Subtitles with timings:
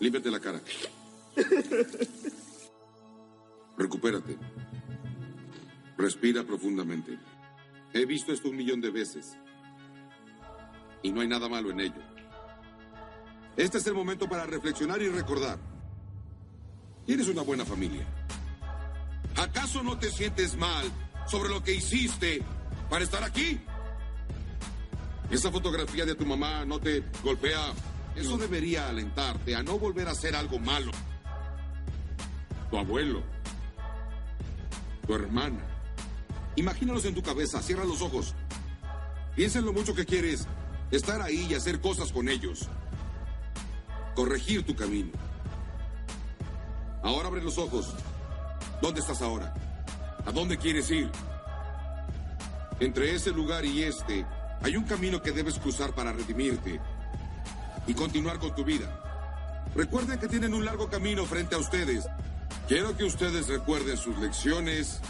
[0.00, 0.60] Límpiate la cara.
[3.76, 4.36] Recupérate.
[5.96, 7.18] Respira profundamente.
[7.92, 9.36] He visto esto un millón de veces.
[11.02, 12.02] Y no hay nada malo en ello.
[13.56, 15.58] Este es el momento para reflexionar y recordar.
[17.04, 18.06] Tienes una buena familia.
[19.36, 20.86] ¿Acaso no te sientes mal
[21.26, 22.42] sobre lo que hiciste
[22.88, 23.60] para estar aquí?
[25.30, 27.72] Esa fotografía de tu mamá no te golpea.
[28.14, 30.90] Eso debería alentarte a no volver a hacer algo malo.
[32.70, 33.22] Tu abuelo.
[35.06, 35.60] Tu hermana.
[36.56, 38.34] Imagínalos en tu cabeza, cierra los ojos.
[39.34, 40.46] Piensa en lo mucho que quieres
[40.90, 42.68] estar ahí y hacer cosas con ellos.
[44.14, 45.12] Corregir tu camino.
[47.02, 47.94] Ahora abre los ojos.
[48.82, 49.54] ¿Dónde estás ahora?
[50.26, 51.10] ¿A dónde quieres ir?
[52.80, 54.26] Entre ese lugar y este,
[54.62, 56.80] hay un camino que debes cruzar para redimirte
[57.86, 59.00] y continuar con tu vida.
[59.74, 62.06] Recuerden que tienen un largo camino frente a ustedes.
[62.68, 65.00] Quiero que ustedes recuerden sus lecciones.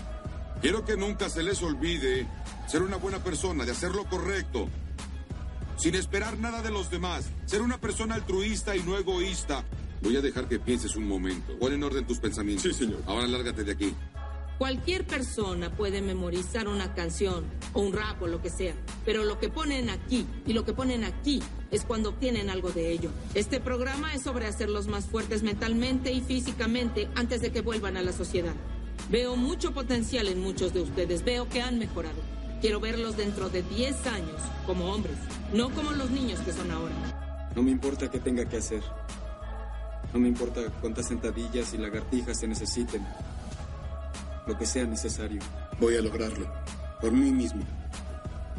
[0.60, 2.26] Quiero que nunca se les olvide
[2.66, 4.68] ser una buena persona, de hacer lo correcto,
[5.76, 9.64] sin esperar nada de los demás, ser una persona altruista y no egoísta.
[10.02, 11.58] Voy a dejar que pienses un momento.
[11.58, 12.62] Pon en orden tus pensamientos.
[12.62, 13.02] Sí, señor.
[13.06, 13.94] Ahora lárgate de aquí.
[14.60, 18.74] Cualquier persona puede memorizar una canción o un rap o lo que sea,
[19.06, 22.92] pero lo que ponen aquí y lo que ponen aquí es cuando obtienen algo de
[22.92, 23.10] ello.
[23.32, 28.02] Este programa es sobre hacerlos más fuertes mentalmente y físicamente antes de que vuelvan a
[28.02, 28.52] la sociedad.
[29.08, 32.20] Veo mucho potencial en muchos de ustedes, veo que han mejorado.
[32.60, 35.16] Quiero verlos dentro de 10 años como hombres,
[35.54, 37.50] no como los niños que son ahora.
[37.56, 38.82] No me importa qué tenga que hacer.
[40.12, 43.06] No me importa cuántas sentadillas y lagartijas se necesiten
[44.46, 45.40] lo que sea necesario.
[45.78, 46.46] Voy a lograrlo,
[47.00, 47.62] por mí mismo.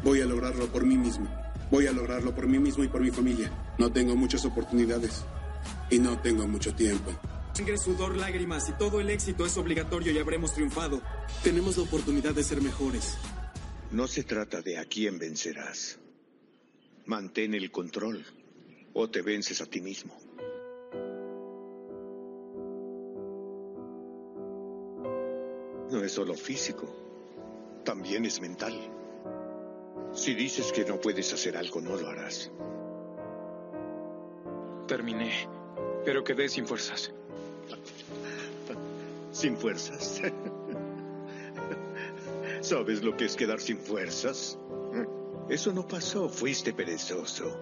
[0.03, 1.27] Voy a lograrlo por mí mismo.
[1.69, 3.51] Voy a lograrlo por mí mismo y por mi familia.
[3.77, 5.23] No tengo muchas oportunidades
[5.89, 7.11] y no tengo mucho tiempo.
[7.53, 11.01] Sangre, sudor, lágrimas y todo el éxito es obligatorio y habremos triunfado.
[11.43, 13.17] Tenemos la oportunidad de ser mejores.
[13.91, 15.99] No se trata de a quién vencerás.
[17.05, 18.25] Mantén el control
[18.93, 20.17] o te vences a ti mismo.
[25.91, 26.87] No es solo físico,
[27.83, 28.73] también es mental.
[30.13, 32.49] Si dices que no puedes hacer algo, no lo harás.
[34.87, 35.49] Terminé,
[36.05, 37.11] pero quedé sin fuerzas.
[39.33, 40.21] ¿Sin fuerzas?
[42.61, 44.57] ¿Sabes lo que es quedar sin fuerzas?
[45.49, 47.57] Eso no pasó, fuiste perezoso.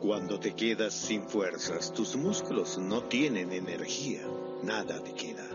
[0.00, 4.26] Cuando te quedas sin fuerzas, tus músculos no tienen energía,
[4.62, 5.46] nada te queda.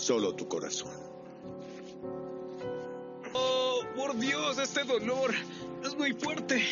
[0.00, 0.94] Solo tu corazón.
[3.34, 5.34] Oh, por Dios, este dolor
[5.84, 6.64] es muy fuerte.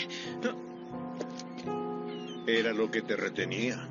[2.46, 3.86] Era lo que te retenía.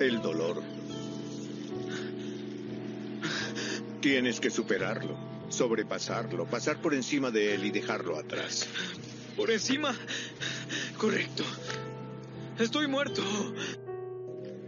[0.00, 0.62] El dolor.
[4.00, 5.14] Tienes que superarlo,
[5.50, 8.66] sobrepasarlo, pasar por encima de él y dejarlo atrás.
[9.36, 9.94] ¿Por encima?
[10.96, 11.44] Correcto.
[12.58, 13.22] Estoy muerto.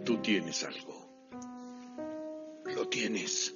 [0.04, 0.97] Tú tienes algo.
[2.90, 3.54] Tienes.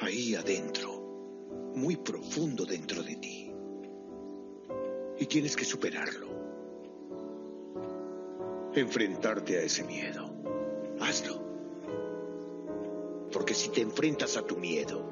[0.00, 0.92] Ahí adentro.
[1.74, 3.52] Muy profundo dentro de ti.
[5.18, 6.28] Y tienes que superarlo.
[8.74, 10.32] Enfrentarte a ese miedo.
[11.00, 11.40] Hazlo.
[13.32, 15.04] Porque si te enfrentas a tu miedo,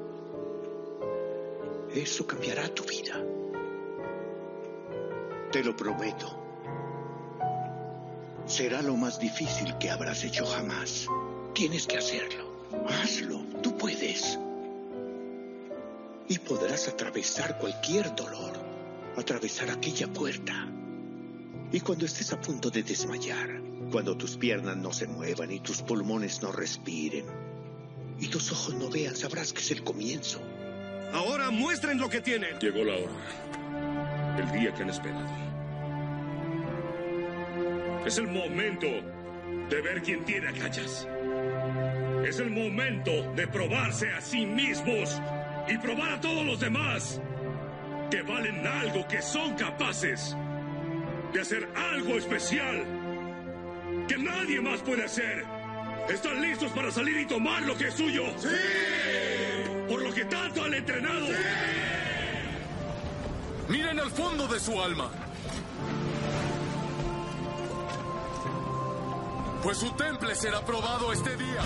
[1.93, 3.23] eso cambiará tu vida.
[5.51, 6.39] Te lo prometo.
[8.45, 11.07] Será lo más difícil que habrás hecho jamás.
[11.53, 12.48] Tienes que hacerlo.
[12.87, 13.39] Hazlo.
[13.61, 14.39] Tú puedes.
[16.27, 18.53] Y podrás atravesar cualquier dolor.
[19.17, 20.67] Atravesar aquella puerta.
[21.71, 25.81] Y cuando estés a punto de desmayar, cuando tus piernas no se muevan y tus
[25.81, 27.25] pulmones no respiren,
[28.19, 30.41] y tus ojos no vean, sabrás que es el comienzo.
[31.13, 32.59] Ahora muestren lo que tienen.
[32.59, 34.37] Llegó la hora.
[34.37, 35.27] El día que han esperado.
[38.05, 38.87] Es el momento
[39.69, 41.07] de ver quién tiene agallas.
[42.25, 45.19] Es el momento de probarse a sí mismos
[45.67, 47.21] y probar a todos los demás
[48.11, 50.35] que valen algo, que son capaces
[51.33, 52.85] de hacer algo especial
[54.07, 55.45] que nadie más puede hacer.
[56.09, 58.23] ¿Están listos para salir y tomar lo que es suyo?
[58.37, 58.47] ¡Sí!
[59.87, 61.27] Por lo que tanto han entrenado.
[63.67, 65.11] Miren al fondo de su alma.
[69.61, 71.61] Pues su temple será probado este día.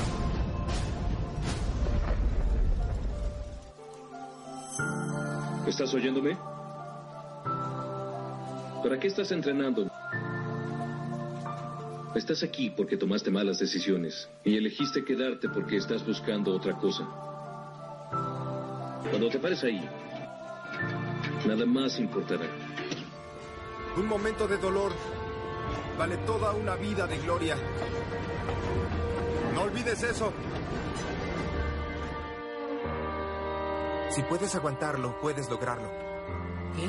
[5.67, 6.37] ¿Estás oyéndome?
[8.83, 9.89] ¿Para qué estás entrenando?
[12.15, 17.07] Estás aquí porque tomaste malas decisiones y elegiste quedarte porque estás buscando otra cosa.
[19.09, 19.81] Cuando te pares ahí,
[21.47, 22.45] nada más importará.
[23.95, 24.91] Un momento de dolor
[25.97, 27.55] vale toda una vida de gloria.
[29.55, 30.33] No olvides eso.
[34.13, 35.89] Si puedes aguantarlo, puedes lograrlo.
[36.75, 36.87] ¿Qué?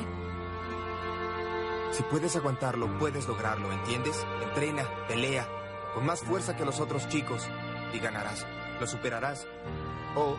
[1.91, 4.26] Si puedes aguantarlo, puedes lograrlo, ¿entiendes?
[4.43, 5.49] Entrena, pelea,
[5.94, 7.49] con más fuerza que los otros chicos,
[7.94, 8.47] y ganarás.
[8.79, 9.47] Lo superarás.
[10.17, 10.37] O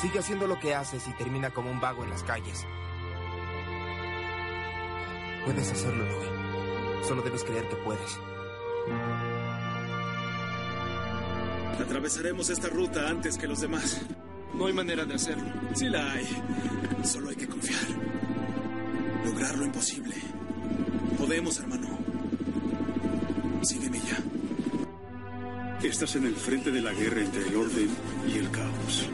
[0.00, 2.66] sigue haciendo lo que haces y termina como un vago en las calles.
[5.44, 7.06] Puedes hacerlo, Louis.
[7.06, 8.18] Solo debes creer que puedes.
[11.80, 14.00] Atravesaremos esta ruta antes que los demás.
[14.54, 15.52] No hay manera de hacerlo.
[15.74, 16.26] Sí la hay.
[17.04, 17.80] Solo hay que confiar.
[19.24, 20.14] Lograr lo imposible.
[21.16, 21.98] Podemos, hermano.
[23.62, 24.18] Sígueme ya.
[25.86, 27.88] Estás en el frente de la guerra entre el orden
[28.26, 29.08] y el caos.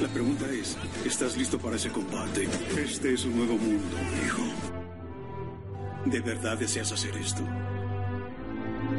[0.00, 2.48] La pregunta es, ¿estás listo para ese combate?
[2.76, 4.42] Este es un nuevo mundo, hijo.
[6.06, 7.42] ¿De verdad deseas hacer esto?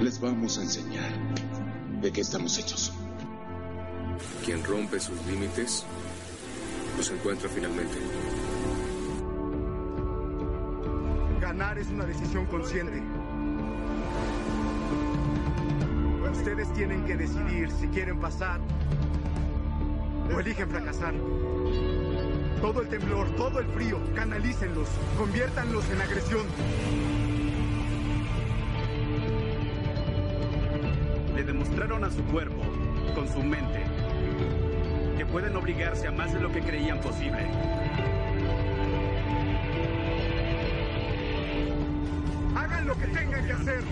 [0.01, 1.11] Les vamos a enseñar
[2.01, 2.93] de qué estamos hechos.
[4.45, 5.85] Quien rompe sus límites
[6.97, 7.97] los encuentra finalmente.
[11.39, 13.01] Ganar es una decisión consciente.
[16.31, 18.59] Ustedes tienen que decidir si quieren pasar
[20.33, 21.13] o eligen fracasar.
[22.61, 24.87] Todo el temblor, todo el frío, canalícenlos,
[25.17, 26.47] conviértanlos en agresión.
[31.35, 32.61] Le demostraron a su cuerpo,
[33.13, 33.83] con su mente,
[35.17, 37.47] que pueden obligarse a más de lo que creían posible.
[42.55, 43.83] Hagan lo que tengan que hacer.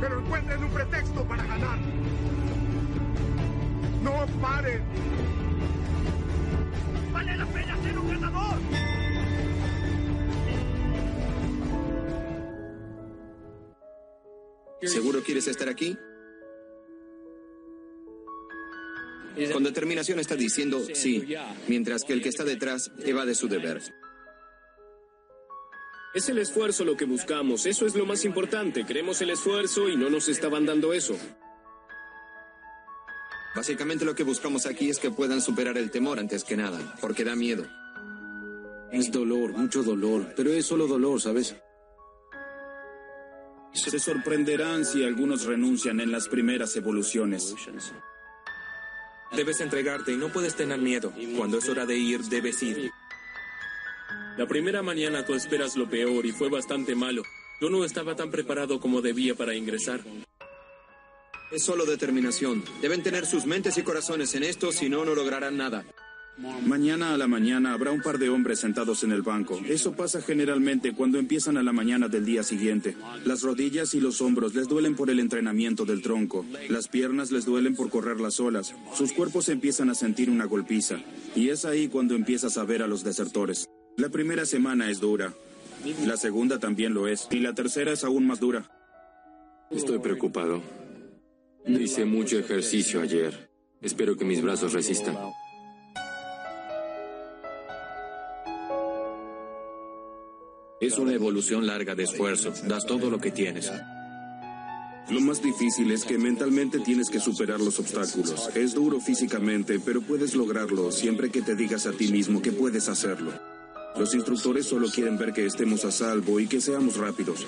[0.00, 1.78] Pero encuentren un pretexto para ganar.
[4.02, 4.82] No paren.
[7.12, 8.58] Vale la pena ser un ganador.
[14.82, 15.98] ¿Seguro quieres estar aquí?
[19.52, 21.34] Con determinación está diciendo sí,
[21.68, 23.82] mientras que el que está detrás evade su deber.
[26.14, 28.86] Es el esfuerzo lo que buscamos, eso es lo más importante.
[28.86, 31.18] Queremos el esfuerzo y no nos estaban dando eso.
[33.54, 37.24] Básicamente lo que buscamos aquí es que puedan superar el temor antes que nada, porque
[37.24, 37.66] da miedo.
[38.90, 41.54] Es dolor, mucho dolor, pero es solo dolor, ¿sabes?
[43.74, 47.54] Se sorprenderán si algunos renuncian en las primeras evoluciones.
[49.32, 51.12] Debes entregarte y no puedes tener miedo.
[51.36, 52.90] Cuando es hora de ir, debes ir.
[54.36, 57.22] La primera mañana tú esperas lo peor y fue bastante malo.
[57.60, 60.00] Yo no estaba tan preparado como debía para ingresar.
[61.50, 62.64] Es solo determinación.
[62.82, 65.84] Deben tener sus mentes y corazones en esto, si no, no lograrán nada.
[66.38, 69.58] Mañana a la mañana habrá un par de hombres sentados en el banco.
[69.66, 72.94] Eso pasa generalmente cuando empiezan a la mañana del día siguiente.
[73.24, 76.44] Las rodillas y los hombros les duelen por el entrenamiento del tronco.
[76.68, 78.74] Las piernas les duelen por correr las olas.
[78.94, 80.98] Sus cuerpos empiezan a sentir una golpiza.
[81.34, 83.70] Y es ahí cuando empiezas a ver a los desertores.
[83.96, 85.32] La primera semana es dura.
[86.04, 87.28] La segunda también lo es.
[87.30, 88.70] Y la tercera es aún más dura.
[89.70, 90.62] Estoy preocupado.
[91.66, 93.50] Hice mucho ejercicio ayer.
[93.80, 95.16] Espero que mis brazos resistan.
[100.78, 102.52] Es una evolución larga de esfuerzo.
[102.66, 103.72] Das todo lo que tienes.
[105.08, 108.50] Lo más difícil es que mentalmente tienes que superar los obstáculos.
[108.54, 112.88] Es duro físicamente, pero puedes lograrlo siempre que te digas a ti mismo que puedes
[112.88, 113.32] hacerlo.
[113.96, 117.46] Los instructores solo quieren ver que estemos a salvo y que seamos rápidos.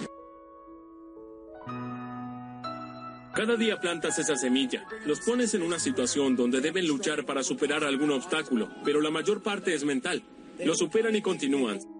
[3.34, 4.86] Cada día plantas esa semilla.
[5.04, 9.42] Los pones en una situación donde deben luchar para superar algún obstáculo, pero la mayor
[9.42, 10.22] parte es mental.
[10.64, 11.97] Lo superan y continúan.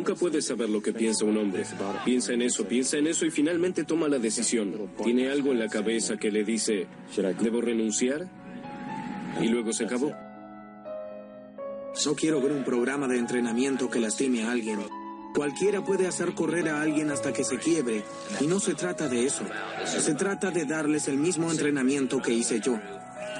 [0.00, 1.62] Nunca puedes saber lo que piensa un hombre.
[2.06, 4.90] Piensa en eso, piensa en eso y finalmente toma la decisión.
[5.04, 6.86] Tiene algo en la cabeza que le dice,
[7.38, 8.26] ¿debo renunciar?
[9.42, 10.10] Y luego se acabó.
[12.06, 14.80] No quiero ver un programa de entrenamiento que lastime a alguien.
[15.34, 18.02] Cualquiera puede hacer correr a alguien hasta que se quiebre.
[18.40, 19.44] Y no se trata de eso.
[19.84, 22.80] Se trata de darles el mismo entrenamiento que hice yo.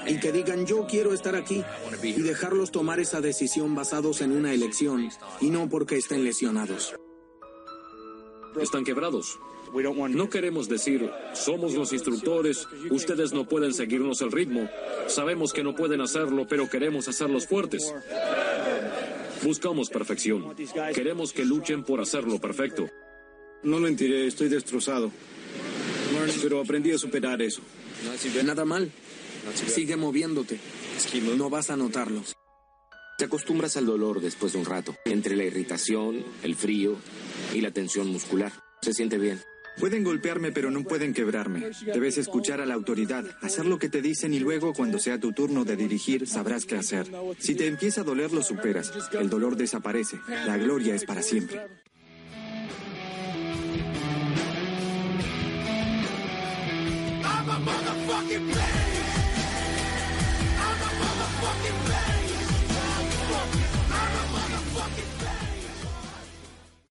[0.07, 1.63] Y que digan yo quiero estar aquí.
[2.03, 6.95] Y dejarlos tomar esa decisión basados en una elección y no porque estén lesionados.
[8.59, 9.39] Están quebrados.
[10.09, 14.69] No queremos decir, somos los instructores, ustedes no pueden seguirnos el ritmo.
[15.07, 17.93] Sabemos que no pueden hacerlo, pero queremos hacerlos fuertes.
[19.43, 20.53] Buscamos perfección.
[20.93, 22.89] Queremos que luchen por hacerlo perfecto.
[23.63, 25.11] No mentiré, estoy destrozado.
[26.41, 27.61] Pero aprendí a superar eso.
[28.43, 28.91] Nada mal.
[29.67, 30.59] Sigue moviéndote.
[31.37, 32.23] No vas a notarlo.
[33.17, 36.97] Te acostumbras al dolor después de un rato, entre la irritación, el frío
[37.53, 38.51] y la tensión muscular.
[38.81, 39.39] Se siente bien.
[39.79, 41.69] Pueden golpearme, pero no pueden quebrarme.
[41.85, 45.33] Debes escuchar a la autoridad, hacer lo que te dicen y luego, cuando sea tu
[45.33, 47.07] turno de dirigir, sabrás qué hacer.
[47.39, 48.91] Si te empieza a doler, lo superas.
[49.13, 50.19] El dolor desaparece.
[50.27, 51.61] La gloria es para siempre.